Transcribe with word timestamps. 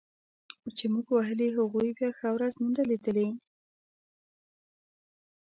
چي 0.77 0.85
موږ 0.93 1.05
وهلي 1.11 1.47
هغوی 1.57 1.89
بیا 1.97 2.09
ښه 2.17 2.29
ورځ 2.35 2.53
نه 2.63 2.69
ده 2.75 2.83
لیدلې 2.89 3.29